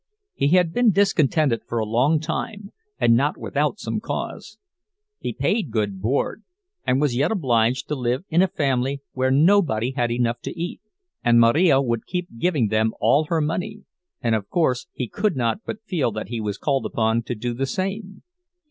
[0.33, 4.57] He had been discontented for a long time, and not without some cause.
[5.19, 6.41] He paid good board,
[6.87, 10.81] and was yet obliged to live in a family where nobody had enough to eat.
[11.23, 13.83] And Marija would keep giving them all her money,
[14.23, 17.53] and of course he could not but feel that he was called upon to do
[17.53, 18.23] the same.